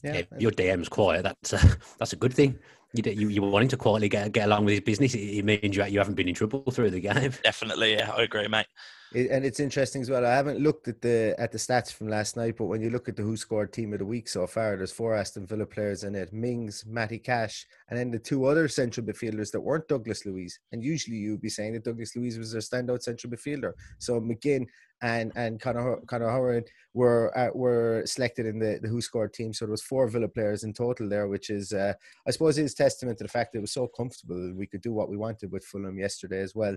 [0.04, 1.24] Yeah, your DM's quiet.
[1.24, 2.60] That's a, that's a good thing.
[2.96, 5.14] You, you you wanting to quietly get get along with his business.
[5.16, 7.34] It, it means you you haven't been in trouble through the game.
[7.44, 8.68] Definitely, yeah, I agree, mate.
[9.14, 10.26] It, and it's interesting as well.
[10.26, 13.08] I haven't looked at the at the stats from last night, but when you look
[13.08, 16.04] at the who scored team of the week so far, there's four Aston Villa players
[16.04, 20.26] in it: Mings, Matty Cash, and then the two other central midfielders that weren't Douglas
[20.26, 20.60] Luiz.
[20.72, 23.74] And usually you'd be saying that Douglas Luiz was their standout central midfielder.
[24.00, 24.66] So McGinn
[25.02, 29.54] and and Conor Conor Hourihane were uh, were selected in the, the who scored team.
[29.54, 31.94] So there was four Villa players in total there, which is uh,
[32.28, 34.36] I suppose is testament to the fact that it was so comfortable.
[34.36, 36.76] that We could do what we wanted with Fulham yesterday as well.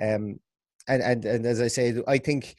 [0.00, 0.38] Um,
[0.88, 2.56] and and and as I say, I think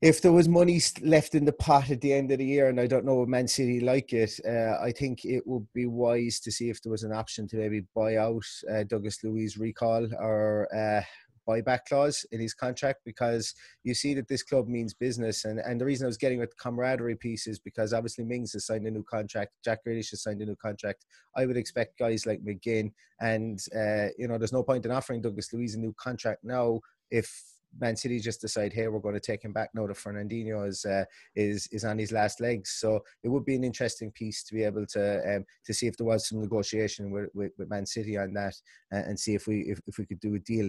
[0.00, 2.80] if there was money left in the pot at the end of the year, and
[2.80, 6.38] I don't know what Man City like it, uh, I think it would be wise
[6.40, 10.06] to see if there was an option to maybe buy out uh, Douglas Luiz recall
[10.20, 11.02] or uh,
[11.48, 15.44] buyback clause in his contract because you see that this club means business.
[15.46, 18.52] And, and the reason I was getting with the camaraderie piece is because obviously Mings
[18.52, 21.06] has signed a new contract, Jack Grealish has signed a new contract.
[21.34, 25.22] I would expect guys like McGinn and, uh, you know, there's no point in offering
[25.22, 27.42] Douglas Luiz a new contract now if
[27.78, 30.84] Man City just decide, hey, we're going to take him back now that Fernandinho is
[30.84, 31.04] uh,
[31.36, 32.70] is is on his last legs.
[32.70, 35.96] So it would be an interesting piece to be able to um, to see if
[35.96, 38.54] there was some negotiation with, with, with Man City on that,
[38.92, 40.68] uh, and see if we if, if we could do a deal,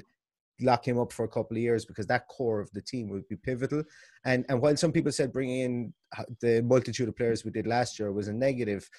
[0.61, 3.27] lock him up for a couple of years because that core of the team would
[3.27, 3.83] be pivotal.
[4.25, 5.93] And and while some people said bringing in
[6.41, 8.89] the multitude of players we did last year was a negative,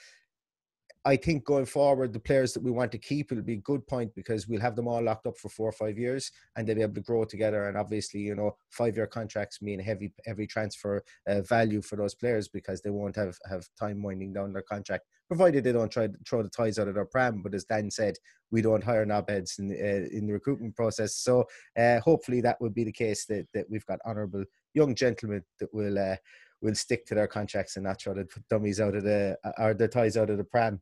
[1.07, 3.87] I think going forward, the players that we want to keep, it'll be a good
[3.87, 6.77] point because we'll have them all locked up for four or five years and they'll
[6.77, 7.69] be able to grow together.
[7.69, 12.15] And obviously, you know, five year contracts mean heavy, heavy transfer uh, value for those
[12.15, 16.07] players because they won't have, have time winding down their contract, provided they don't try
[16.07, 17.41] to throw the ties out of their pram.
[17.43, 18.17] But as Dan said,
[18.51, 21.17] we don't hire knobheads in, uh, in the recruitment process.
[21.17, 21.47] So
[21.79, 25.73] uh, hopefully that will be the case that, that we've got honourable young gentlemen that
[25.73, 26.17] will uh,
[26.63, 29.75] will stick to their contracts and not try to put dummies out of the or
[29.75, 30.81] the ties out of the pram.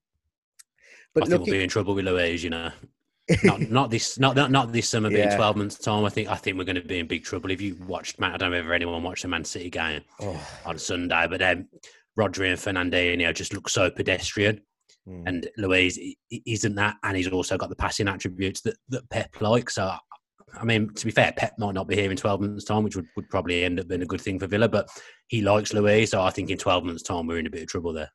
[1.14, 2.70] But I think looking, we'll be in trouble with Luiz, you know.
[3.44, 5.30] not, not this not, not not this summer, but yeah.
[5.30, 7.50] in twelve months' time, I think I think we're going to be in big trouble.
[7.50, 10.40] If you watched, Man, I don't know if anyone watched the Man City game oh.
[10.64, 11.66] on Sunday, but um,
[12.18, 14.60] Rodri and Fernandinho just look so pedestrian,
[15.06, 15.22] mm.
[15.26, 15.98] and Louise
[16.30, 19.74] isn't that, and he's also got the passing attributes that that Pep likes.
[19.74, 19.92] So,
[20.58, 22.96] I mean, to be fair, Pep might not be here in twelve months' time, which
[22.96, 24.88] would, would probably end up being a good thing for Villa, but
[25.28, 27.68] he likes Luiz, so I think in twelve months' time we're in a bit of
[27.68, 28.10] trouble there.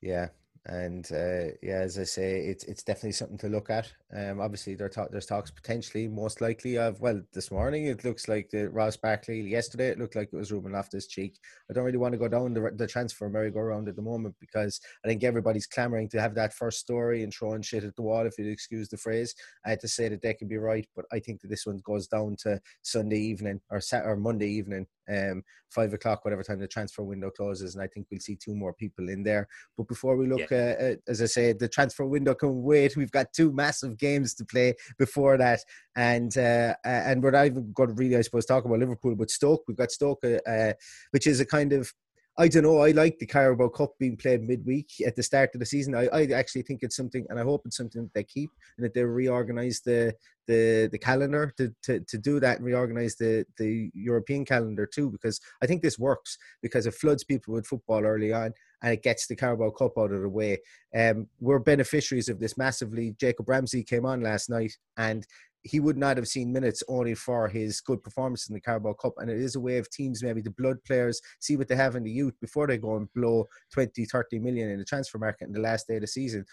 [0.00, 0.28] Yeah,
[0.68, 3.92] and uh, yeah, as I say, it's it's definitely something to look at.
[4.16, 8.50] Um, obviously, there there's talks potentially, most likely of well, this morning it looks like
[8.50, 9.40] the Ross Barkley.
[9.42, 11.38] Yesterday it looked like it was Ruben Loftus Cheek.
[11.70, 14.80] I don't really want to go down the the transfer merry-go-round at the moment because
[15.04, 18.26] I think everybody's clamoring to have that first story and throwing shit at the wall,
[18.26, 19.34] if you'd excuse the phrase.
[19.64, 21.80] I had to say that they can be right, but I think that this one
[21.84, 26.58] goes down to Sunday evening or Sat or Monday evening um, five o'clock, whatever time
[26.58, 29.48] the transfer window closes, and I think we'll see two more people in there.
[29.76, 30.74] But before we look, yeah.
[30.78, 32.96] uh, uh, as I said, the transfer window can wait.
[32.96, 35.60] We've got two massive games to play before that,
[35.96, 39.30] and uh, and we're not even going to really, I suppose, talk about Liverpool, but
[39.30, 39.64] Stoke.
[39.66, 40.72] We've got Stoke, uh, uh,
[41.10, 41.92] which is a kind of
[42.38, 42.80] I don't know.
[42.80, 45.94] I like the Carabao Cup being played midweek at the start of the season.
[45.94, 48.84] I, I actually think it's something, and I hope it's something that they keep and
[48.84, 50.14] that they reorganize the
[50.46, 55.10] the the calendar to, to, to do that and reorganize the the European calendar too.
[55.10, 59.02] Because I think this works because it floods people with football early on and it
[59.02, 60.58] gets the Carabao Cup out of the way.
[60.94, 63.14] Um, we're beneficiaries of this massively.
[63.18, 65.26] Jacob Ramsey came on last night and
[65.66, 69.14] he would not have seen minutes only for his good performance in the Carabao Cup.
[69.18, 71.96] And it is a way of teams, maybe the blood players, see what they have
[71.96, 75.46] in the youth before they go and blow 20, 30 million in the transfer market
[75.46, 76.44] in the last day of the season.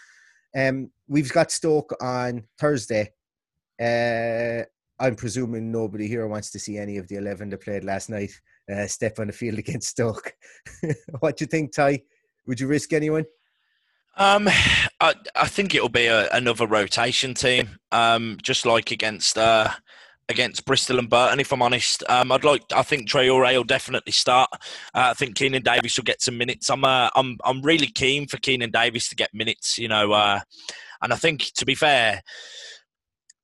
[0.56, 3.12] Um, we've got Stoke on Thursday.
[3.80, 4.64] Uh,
[5.00, 8.32] I'm presuming nobody here wants to see any of the 11 that played last night
[8.72, 10.34] uh, step on the field against Stoke.
[11.20, 12.02] what do you think, Ty?
[12.46, 13.26] Would you risk anyone?
[14.16, 14.48] Um,
[15.00, 19.72] I, I think it'll be a, another rotation team, um, just like against uh,
[20.30, 21.40] against Bristol and Burton.
[21.40, 22.62] If I'm honest, um, I'd like.
[22.76, 24.50] I think Traore will definitely start.
[24.94, 26.70] Uh, I think Keinan Davis will get some minutes.
[26.70, 29.80] I'm uh, I'm I'm really keen for Keinan Davis to get minutes.
[29.80, 30.42] You know, uh,
[31.02, 32.22] and I think to be fair,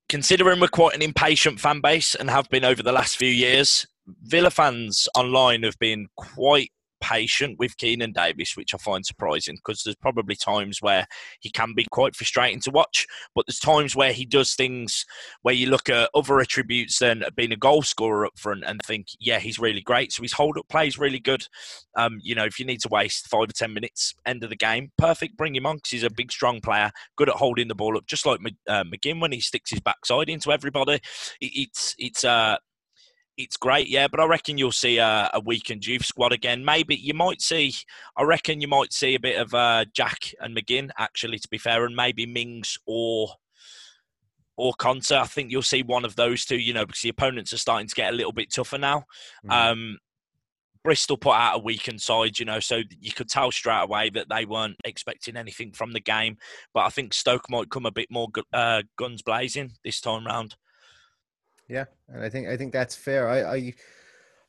[0.10, 3.88] considering we're quite an impatient fan base and have been over the last few years,
[4.24, 9.84] Villa fans online have been quite patient with Keinan Davis, which I find surprising because
[9.84, 11.06] there's probably times where
[11.40, 15.06] he can be quite frustrating to watch, but there's times where he does things
[15.42, 19.08] where you look at other attributes than being a goal scorer up front and think,
[19.20, 20.12] yeah, he's really great.
[20.12, 21.46] So his hold up play is really good.
[21.96, 24.56] Um, you know, if you need to waste five or 10 minutes, end of the
[24.56, 27.76] game, perfect, bring him on because he's a big, strong player, good at holding the
[27.76, 31.00] ball up, just like uh, McGinn when he sticks his backside into everybody.
[31.42, 32.58] It's, it's, uh,
[33.40, 34.08] it's great, yeah.
[34.08, 36.64] But I reckon you'll see a, a weakened youth squad again.
[36.64, 37.74] Maybe you might see.
[38.18, 41.58] I reckon you might see a bit of uh, Jack and McGinn actually, to be
[41.58, 43.30] fair, and maybe Mings or
[44.58, 45.22] or Konsa.
[45.22, 46.58] I think you'll see one of those two.
[46.58, 49.06] You know, because the opponents are starting to get a little bit tougher now.
[49.48, 49.72] Mm.
[49.72, 49.98] Um,
[50.84, 54.28] Bristol put out a weakened side, you know, so you could tell straight away that
[54.30, 56.38] they weren't expecting anything from the game.
[56.74, 60.56] But I think Stoke might come a bit more uh, guns blazing this time round.
[61.70, 63.30] Yeah, and I think I think that's fair.
[63.30, 63.74] I, I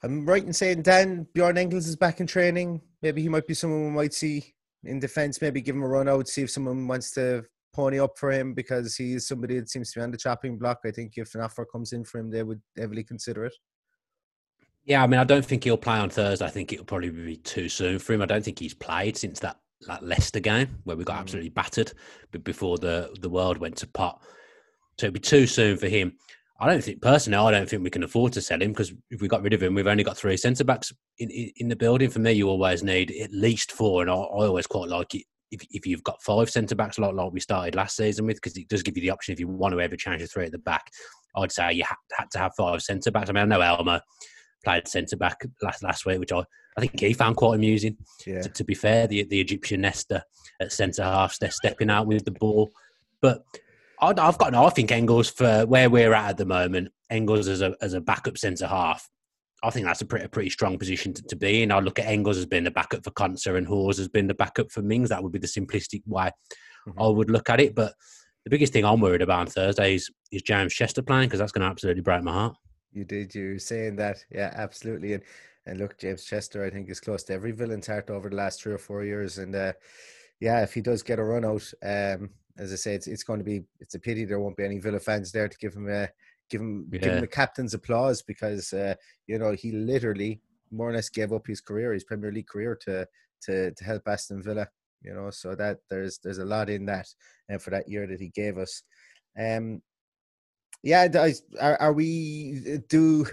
[0.03, 2.81] I'm right in saying Dan Bjorn Engels is back in training.
[3.03, 4.55] Maybe he might be someone we might see
[4.85, 5.41] in defence.
[5.41, 8.55] Maybe give him a run out, see if someone wants to pony up for him
[8.55, 10.81] because he is somebody that seems to be on the chopping block.
[10.85, 13.55] I think if an offer comes in for him, they would heavily consider it.
[14.85, 16.45] Yeah, I mean, I don't think he'll play on Thursday.
[16.45, 18.23] I think it'll probably be too soon for him.
[18.23, 21.21] I don't think he's played since that, that Leicester game where we got mm.
[21.21, 21.93] absolutely battered,
[22.33, 24.23] but before the the world went to pot.
[24.99, 26.15] So it'd be too soon for him.
[26.61, 29.23] I don't think personally, I don't think we can afford to sell him because if
[29.23, 31.77] we got rid of him, we've only got three centre backs in, in, in, the
[31.77, 32.11] building.
[32.11, 35.25] For me, you always need at least four, and I, I always quite like it
[35.51, 38.57] if, if you've got five centre backs like like we started last season with, because
[38.57, 40.53] it does give you the option if you want to ever change the three at
[40.53, 40.91] the back.
[41.37, 43.31] I'd say you had, had to have five centre backs.
[43.31, 44.01] I mean, I know Elmer
[44.63, 46.45] played centre back last last week, which I,
[46.77, 47.97] I think he found quite amusing.
[48.27, 48.43] Yeah.
[48.43, 50.25] To, to be fair, the the Egyptian Nesta
[50.61, 52.71] at centre half, they're stepping out with the ball,
[53.23, 53.45] but
[54.01, 54.53] I've got.
[54.53, 56.89] No, I think Engels for where we're at at the moment.
[57.11, 59.09] Engels as a as a backup centre half.
[59.63, 61.73] I think that's a pretty pretty strong position to, to be in.
[61.73, 64.35] I look at Engels as being the backup for Konsa and Hause has been the
[64.35, 65.11] backup for Mings.
[65.11, 66.31] That would be the simplistic way
[66.99, 67.75] I would look at it.
[67.75, 67.95] But
[68.45, 71.53] the biggest thing I'm worried about on Thursday is, is James Chester playing because that's
[71.53, 72.57] going to absolutely break my heart.
[72.93, 73.35] You did.
[73.35, 75.13] You were saying that, yeah, absolutely.
[75.15, 75.23] And
[75.67, 78.63] and look, James Chester, I think is close to every villain's heart over the last
[78.63, 79.39] three or four years.
[79.39, 79.75] And uh,
[80.41, 83.39] yeah, if he does get a run out, um, as I say, it's, it's going
[83.39, 85.89] to be it's a pity there won't be any Villa fans there to give him
[85.89, 86.09] a
[86.51, 86.99] give him yeah.
[86.99, 88.95] give him the captain's applause because uh,
[89.27, 92.77] you know he literally more or less gave up his career, his Premier League career,
[92.83, 93.07] to
[93.43, 94.69] to to help Aston Villa.
[95.03, 97.07] You know, so that there's there's a lot in that,
[97.49, 98.83] and for that year that he gave us.
[99.39, 99.83] Um,
[100.83, 101.09] yeah,
[101.61, 103.27] are, are we do?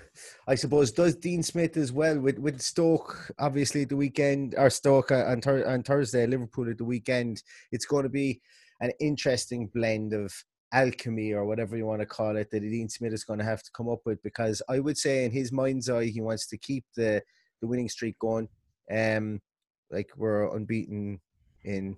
[0.48, 5.12] I suppose does Dean Smith as well with with Stoke obviously the weekend or Stoke
[5.12, 7.44] on, on Thursday, Liverpool at the weekend.
[7.72, 8.42] It's going to be
[8.80, 10.34] an interesting blend of
[10.74, 13.64] alchemy or whatever you want to call it that Dean Smith is going to have
[13.64, 16.58] to come up with because I would say in his mind's eye he wants to
[16.58, 17.22] keep the
[17.62, 18.48] the winning streak going.
[18.92, 19.42] Um,
[19.90, 21.20] like we're unbeaten
[21.64, 21.98] in,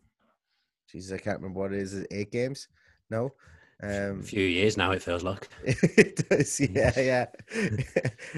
[0.89, 2.06] Jesus, I can't remember what it is.
[2.12, 2.68] Eight games?
[3.10, 3.32] No,
[3.82, 5.48] um, a few years now, it feels like.
[5.63, 7.26] it does, yeah, yeah.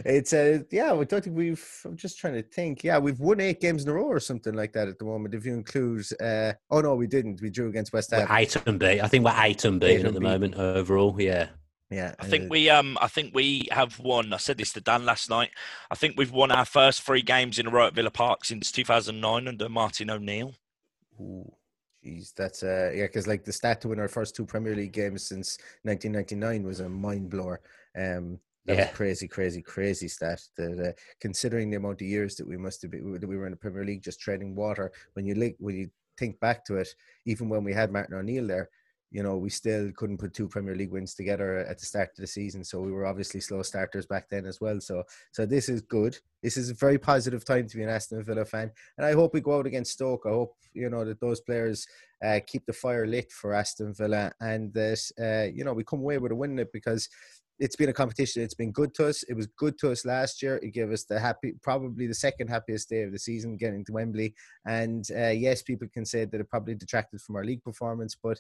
[0.06, 0.94] it's a uh, yeah.
[0.94, 1.82] I don't think we've.
[1.84, 2.84] I'm just trying to think.
[2.84, 5.34] Yeah, we've won eight games in a row or something like that at the moment.
[5.34, 7.42] If you include, uh, oh no, we didn't.
[7.42, 8.28] We drew against West Ham.
[8.30, 9.02] We're eight and B.
[9.02, 11.20] I think we're eight and B at the moment overall.
[11.20, 11.48] Yeah.
[11.90, 14.32] Yeah, I think uh, we um I think we have won.
[14.32, 15.50] I said this to Dan last night.
[15.90, 18.72] I think we've won our first three games in a row at Villa Park since
[18.72, 20.54] 2009 under Martin O'Neill.
[21.20, 21.52] Ooh.
[22.04, 24.94] Jeez, that's uh yeah, because like the stat to win our first two Premier League
[24.94, 27.62] games since 1999 was a mind blower.
[27.96, 28.88] Um, that yeah.
[28.88, 30.42] was crazy, crazy, crazy stat.
[30.58, 33.46] That uh, considering the amount of years that we must have been, that we were
[33.46, 34.92] in the Premier League just treading water.
[35.14, 36.94] When you when you think back to it,
[37.26, 38.70] even when we had Martin O'Neill there,
[39.12, 42.16] you know, we still couldn't put two Premier League wins together at the start of
[42.18, 42.64] the season.
[42.64, 44.80] So we were obviously slow starters back then as well.
[44.80, 46.18] So so this is good.
[46.42, 48.72] This is a very positive time to be an Aston Villa fan.
[48.98, 50.24] And I hope we go out against Stoke.
[50.26, 51.86] I hope, you know, that those players
[52.26, 56.00] uh, keep the fire lit for Aston Villa and that, uh, you know, we come
[56.00, 57.10] away with a win it because
[57.62, 58.42] it's been a competition.
[58.42, 59.22] It's been good to us.
[59.24, 60.60] It was good to us last year.
[60.64, 63.92] It gave us the happy, probably the second happiest day of the season, getting to
[63.92, 64.34] Wembley.
[64.66, 68.40] And uh, yes, people can say that it probably detracted from our league performance, but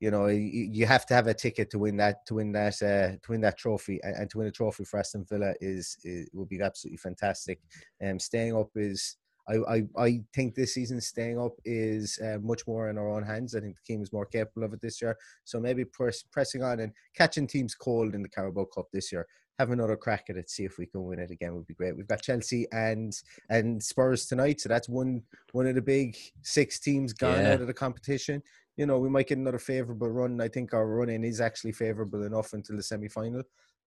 [0.00, 3.16] you know you have to have a ticket to win that to win that uh,
[3.22, 6.46] to win that trophy and, to win a trophy for Aston Villa is, is will
[6.46, 7.60] be absolutely fantastic.
[8.00, 9.16] And um, staying up is
[9.48, 13.24] I, I, I think this season staying up is uh, much more in our own
[13.24, 13.54] hands.
[13.54, 15.16] I think the team is more capable of it this year.
[15.44, 19.26] So maybe press, pressing on and catching teams cold in the Carabao Cup this year.
[19.60, 21.94] Have another crack at it, see if we can win it again would be great.
[21.94, 23.12] We've got Chelsea and
[23.50, 27.52] and Spurs tonight, so that's one one of the big six teams gone yeah.
[27.52, 28.42] out of the competition
[28.80, 30.40] you know, we might get another favourable run.
[30.40, 33.42] I think our running is actually favourable enough until the semi final,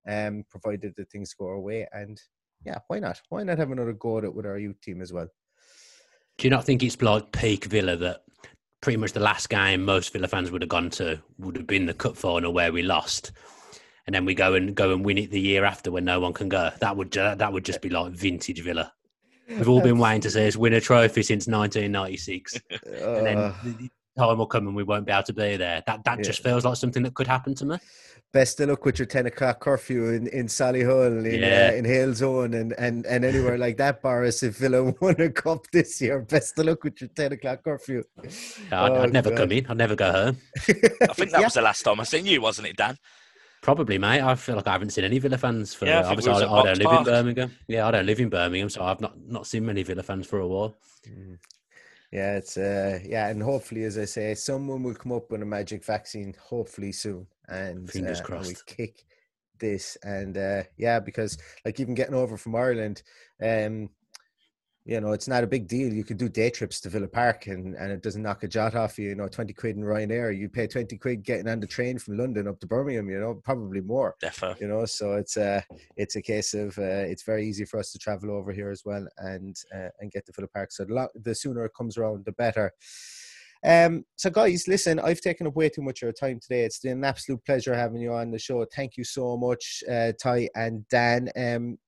[0.08, 1.84] um, provided that things go our way.
[1.90, 2.20] And
[2.64, 3.20] yeah, why not?
[3.28, 5.26] Why not have another go at it with our youth team as well?
[6.38, 8.22] Do you not think it's like peak Villa that
[8.82, 11.86] pretty much the last game most Villa fans would have gone to would have been
[11.86, 13.32] the cup final where we lost?
[14.06, 16.32] And then we go and go and win it the year after when no one
[16.32, 16.70] can go.
[16.80, 18.92] That would that would just be like vintage Villa.
[19.48, 23.90] We've all been waiting to see us win a trophy since 1996, uh, and then
[24.18, 25.82] time will come and we won't be able to be there.
[25.86, 26.24] That that yeah.
[26.24, 27.78] just feels like something that could happen to me.
[28.32, 31.70] Best of luck with your ten o'clock curfew in, in Solihull, in yeah.
[31.70, 34.02] uh, in Halesowen, and, and, and anywhere like that.
[34.02, 37.62] Boris, if Villa won a cup this year, best of luck with your ten o'clock
[37.62, 38.02] curfew.
[38.22, 38.32] I'd,
[38.72, 39.38] oh, I'd never God.
[39.38, 39.66] come in.
[39.68, 40.38] I'd never go home.
[40.56, 40.72] I
[41.12, 41.40] think that yeah.
[41.42, 42.96] was the last time I seen you, wasn't it, Dan?
[43.64, 44.20] Probably, mate.
[44.20, 45.86] I feel like I haven't seen any Villa fans for.
[45.86, 46.98] Yeah, I, obviously, I, I don't live Park.
[47.00, 47.52] in Birmingham.
[47.66, 50.38] Yeah, I don't live in Birmingham, so I've not not seen many Villa fans for
[50.38, 50.76] a while.
[51.08, 51.38] Mm
[52.14, 55.44] yeah, it's uh, yeah, and hopefully, as I say, someone will come up with a
[55.44, 58.50] magic vaccine, hopefully soon, and fingers uh, crossed.
[58.50, 59.04] And we kick
[59.58, 63.02] this, and uh, yeah, because like even getting over from Ireland,
[63.42, 63.90] um,
[64.86, 65.90] you know, it's not a big deal.
[65.90, 68.74] You could do day trips to Villa Park and, and it doesn't knock a jot
[68.74, 70.36] off you, you know, 20 quid in Ryanair.
[70.36, 73.34] You pay 20 quid getting on the train from London up to Birmingham, you know,
[73.42, 74.14] probably more.
[74.20, 74.66] Definitely.
[74.66, 75.62] You know, so it's uh,
[75.96, 78.82] it's a case of uh, it's very easy for us to travel over here as
[78.84, 80.70] well and uh, and get to Villa Park.
[80.70, 82.72] So the, lo- the sooner it comes around, the better.
[83.64, 86.64] Um, so, guys, listen, I've taken up way too much of your time today.
[86.64, 88.66] It's been an absolute pleasure having you on the show.
[88.66, 91.30] Thank you so much, uh, Ty and Dan.
[91.34, 91.78] Um,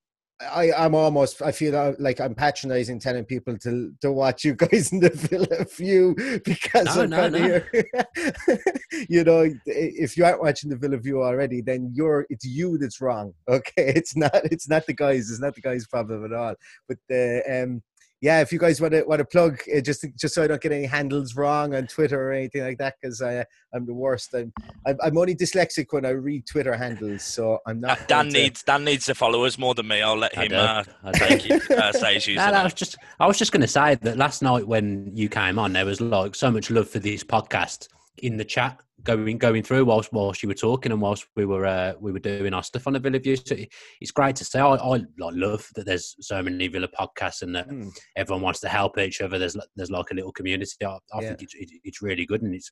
[0.40, 1.40] I, I'm almost.
[1.40, 5.64] I feel like I'm patronizing, telling people to to watch you guys in the Villa
[5.76, 7.38] View because no, I'm no, no.
[7.38, 7.70] Here.
[9.08, 12.26] you know, if you aren't watching the Villa View already, then you're.
[12.28, 13.32] It's you that's wrong.
[13.48, 14.34] Okay, it's not.
[14.44, 15.30] It's not the guys.
[15.30, 16.54] It's not the guys' problem at all.
[16.88, 17.82] But the um,
[18.22, 20.60] yeah, if you guys want to want to plug, uh, just just so I don't
[20.60, 23.44] get any handles wrong on Twitter or anything like that, because I
[23.74, 24.34] I'm the worst.
[24.34, 24.52] I'm,
[24.86, 28.00] I'm only dyslexic when I read Twitter handles, so I'm not.
[28.00, 30.00] Uh, Dan needs Dan needs the followers more than me.
[30.00, 32.52] I'll let him uh, take it, uh, say his username.
[32.52, 35.58] no, was just I was just going to say that last night when you came
[35.58, 37.88] on, there was like so much love for this podcast
[38.18, 41.64] in the chat going going through whilst whilst you were talking and whilst we were
[41.64, 43.36] uh, we were doing our stuff on the Villa View.
[43.36, 43.56] So
[44.00, 44.60] it's great to say.
[44.60, 47.90] I, I love that there's so many Villa podcasts and that mm.
[48.16, 49.38] everyone wants to help each other.
[49.38, 50.72] There's there's like a little community.
[50.84, 51.28] I, I yeah.
[51.28, 51.54] think it's,
[51.84, 52.70] it's really good and it's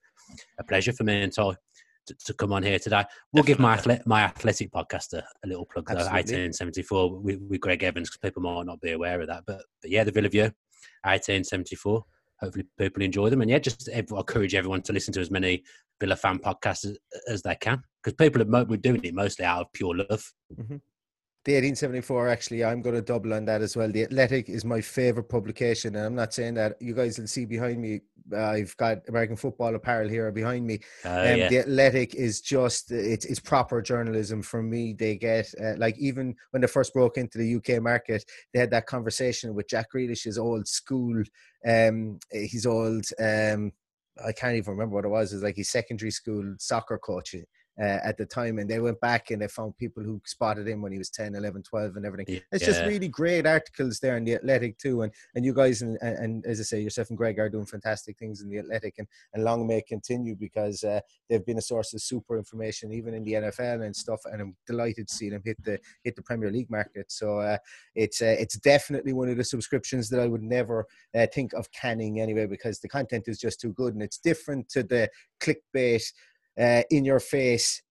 [0.58, 1.56] a pleasure for me and Ty
[2.06, 3.04] to, to come on here today.
[3.32, 5.86] We'll give my athlete, my athletic podcast a, little plug.
[5.86, 9.44] Though, 1874 with, with Gregg Evans because people might not be aware of that.
[9.46, 10.42] But but yeah, the Villa View,
[11.04, 12.04] 1874
[12.40, 13.40] hopefully people enjoy them.
[13.40, 15.62] And yeah, just encourage everyone to listen to as many
[16.00, 19.62] Villa fan podcasts as, as they can because people are we're doing it mostly out
[19.62, 20.32] of pure love.
[20.58, 20.76] Mm-hmm.
[21.44, 23.92] The 1874, actually, I'm going to double on that as well.
[23.92, 27.44] The Athletic is my favorite publication, and I'm not saying that you guys will see
[27.44, 28.00] behind me.
[28.32, 30.80] Uh, I've got American football apparel here behind me.
[31.04, 31.48] Uh, um, yeah.
[31.50, 34.94] The Athletic is just it's it's proper journalism for me.
[34.94, 38.24] They get uh, like even when they first broke into the UK market,
[38.54, 41.22] they had that conversation with Jack Grealish's old school,
[41.66, 43.70] um, his old um,
[44.24, 45.32] I can't even remember what it was.
[45.32, 47.34] It was like his secondary school soccer coach
[47.80, 50.80] uh, at the time and they went back and they found people who spotted him
[50.80, 52.66] when he was 10 11 12 and everything it's yeah.
[52.68, 56.18] just really great articles there in the athletic too and and you guys and, and,
[56.18, 59.08] and, as i say yourself and gregg are doing fantastic things in the athletic and,
[59.32, 63.12] and long may it continue because uh, they've been a source of super information even
[63.14, 66.22] in the nfl and stuff and i'm delighted to see them hit the hit the
[66.22, 67.58] premier league market so uh,
[67.96, 71.70] it's uh, it's definitely one of the subscriptions that i would never uh, think of
[71.72, 75.10] canning anyway because the content is just too good and it's different to the
[75.40, 76.04] clickbait
[76.58, 77.82] uh, in your face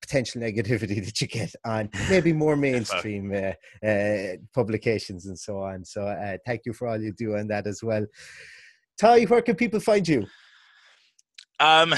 [0.00, 5.84] potential negativity that you get on maybe more mainstream uh, uh, publications and so on.
[5.84, 8.06] So uh, thank you for all you do on that as well.
[8.98, 10.26] Ty, where can people find you?
[11.58, 11.94] Um,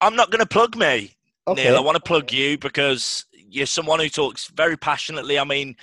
[0.00, 1.64] I'm not going to plug me, okay.
[1.64, 1.76] Neil.
[1.76, 5.38] I want to plug you because you're someone who talks very passionately.
[5.38, 5.76] I mean,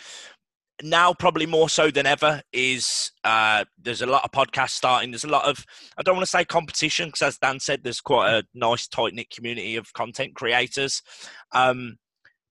[0.83, 5.11] now probably more so than ever is uh, there's a lot of podcasts starting.
[5.11, 5.65] There's a lot of
[5.97, 9.13] i don't want to say competition because as dan said there's quite a nice tight
[9.13, 11.01] knit community of content creators.
[11.51, 11.97] Um,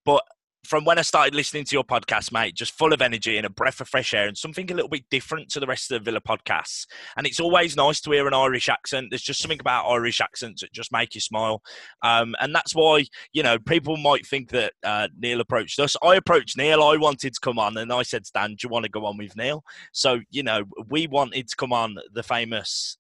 [0.05, 0.23] but
[0.67, 3.51] from when I started listening to your podcast, mate, just full of energy and a
[3.51, 6.11] breath of fresh air and something a little bit different to the rest of the
[6.11, 6.87] Villa podcasts.
[7.17, 9.09] And it's always nice to hear an Irish accent.
[9.11, 11.63] There's just something about Irish accents that just make you smile.
[12.03, 15.97] Um, and that's why, you know, people might think that uh, Neil approached us.
[16.03, 16.83] I approached Neil.
[16.83, 19.17] I wanted to come on and I said, Stan, do you want to go on
[19.17, 19.65] with Neil?
[19.93, 22.99] So, you know, we wanted to come on the famous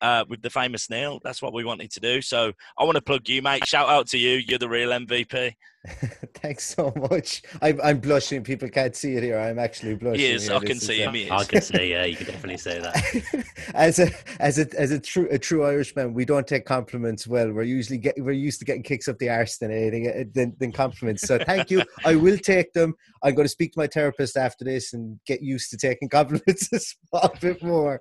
[0.00, 1.20] uh, with the famous Neil.
[1.22, 2.20] That's what we wanted to do.
[2.20, 3.66] So I want to plug you, mate.
[3.66, 4.42] Shout out to you.
[4.46, 5.54] You're the real MVP.
[6.34, 7.42] Thanks so much.
[7.62, 8.42] I'm, I'm blushing.
[8.42, 9.38] People can't see it here.
[9.38, 10.20] I'm actually blushing.
[10.20, 11.32] Yes, I can see him.
[11.32, 11.90] I can see.
[11.90, 13.44] Yeah, you can definitely say that.
[13.74, 14.10] as a
[14.40, 17.52] as a as a true a true Irishman, we don't take compliments well.
[17.52, 20.72] We're usually get we're used to getting kicks up the arse than anything than, than
[20.72, 21.26] compliments.
[21.26, 21.82] So thank you.
[22.04, 22.94] I will take them.
[23.22, 26.68] I'm going to speak to my therapist after this and get used to taking compliments
[26.72, 28.00] a small bit more.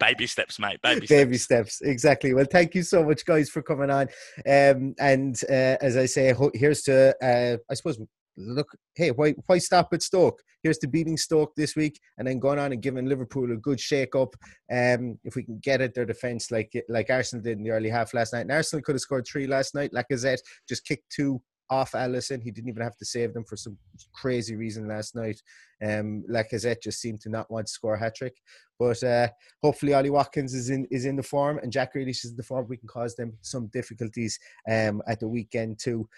[0.00, 0.80] Baby steps, mate.
[0.82, 1.80] Baby, Baby steps.
[1.80, 2.34] Exactly.
[2.34, 4.08] Well, thank you so much, guys, for coming on.
[4.46, 7.98] Um, and uh, as I say, here's to uh, I suppose
[8.36, 12.38] look hey why why stop at Stoke here's to beating Stoke this week and then
[12.38, 14.34] going on and giving Liverpool a good shake up
[14.70, 17.88] um if we can get at their defense like like Arsenal did in the early
[17.88, 21.40] half last night and Arsenal could have scored three last night Lacazette just kicked two
[21.70, 22.42] off Alisson.
[22.42, 23.76] He didn't even have to save them for some
[24.14, 25.40] crazy reason last night.
[25.84, 28.36] Um, Lacazette just seemed to not want to score a hat trick.
[28.78, 29.28] But uh,
[29.62, 32.42] hopefully, Ollie Watkins is in is in the form, and Jack Grealish is in the
[32.42, 32.66] form.
[32.68, 34.38] We can cause them some difficulties
[34.70, 36.08] um, at the weekend too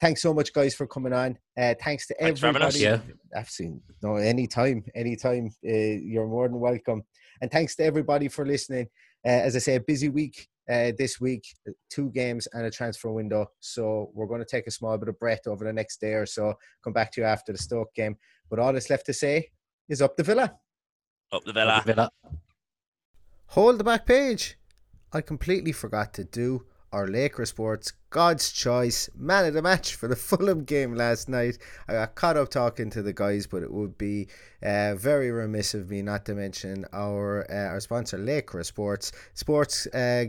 [0.00, 1.38] thanks so much, guys, for coming on.
[1.58, 2.78] Uh, thanks to thanks everybody.
[2.78, 3.00] Yeah.
[3.36, 5.50] I've seen no anytime, anytime.
[5.66, 7.02] Uh, you're more than welcome.
[7.40, 8.88] And thanks to everybody for listening.
[9.24, 11.44] Uh, as I say, a busy week uh, this week,
[11.90, 13.46] two games and a transfer window.
[13.60, 16.26] So we're going to take a small bit of breath over the next day or
[16.26, 16.54] so.
[16.82, 18.16] Come back to you after the Stoke game.
[18.48, 19.50] But all that's left to say
[19.88, 20.54] is up the villa.
[21.32, 21.72] Up the villa.
[21.72, 22.10] Up the villa.
[23.48, 24.56] Hold the back page.
[25.12, 30.08] I completely forgot to do our Laochra Sports God's choice man of the match for
[30.08, 31.58] the Fulham game last night.
[31.88, 34.28] I got caught up talking to the guys, but it would be
[34.62, 39.86] uh, very remiss of me not to mention our uh, our sponsor, Laochra Sports, sports
[39.88, 40.26] uh,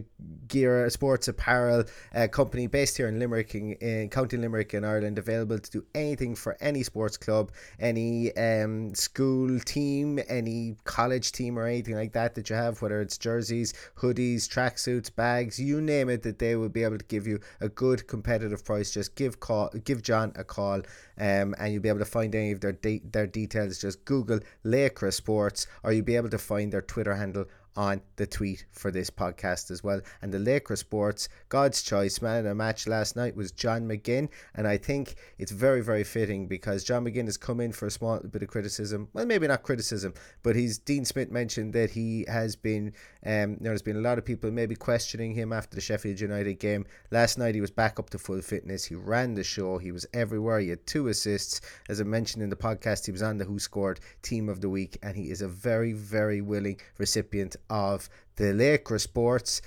[0.48, 5.18] gear, sports apparel uh, company based here in Limerick, in, in, County Limerick in Ireland,
[5.18, 11.58] available to do anything for any sports club, any um, school team, any college team,
[11.58, 16.10] or anything like that that you have, whether it's jerseys, hoodies, tracksuits, bags, you name
[16.10, 19.40] it, that they will be able to give you a good competitive price, just give
[19.40, 20.82] call give John a call,
[21.18, 23.80] um, and you'll be able to find any of their de- their details.
[23.80, 27.46] Just Google Laochra Sports, or you'll be able to find their Twitter handle
[27.78, 30.02] on the tweet for this podcast as well.
[30.22, 34.30] And the Laochra Sports God's choice man of the match last night was John McGinn,
[34.56, 37.92] and I think it's very very fitting because John McGinn has come in for a
[37.92, 39.08] small bit of criticism.
[39.14, 42.94] Well, maybe not criticism, but he's Dean Smith mentioned that he has been
[43.26, 46.86] um, there's been a lot of people maybe questioning him after the Sheffield United game
[47.12, 47.56] last night.
[47.56, 48.86] He was back up to full fitness.
[48.86, 49.78] He ran the show.
[49.78, 50.60] He was everywhere.
[50.60, 53.06] He had two assists, as I mentioned in the podcast.
[53.06, 55.94] He was on the Who Scored Team of the Week, and he is a very
[55.94, 59.62] very willing recipient of the Laochra Sports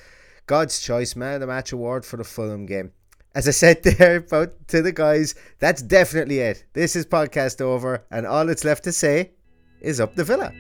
[0.47, 2.91] God's Choice Man of the Match Award for the Fulham game.
[3.35, 6.65] As I said there about to the guys, that's definitely it.
[6.73, 9.31] This is podcast over, and all that's left to say
[9.81, 10.53] is up the villa.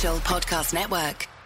[0.00, 1.39] Podcast Network.